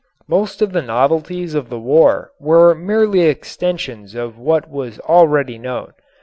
[0.27, 5.93] Most of the novelties of the war were merely extensions of what was already known.